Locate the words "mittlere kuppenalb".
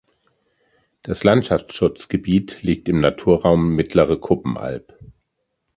3.75-4.97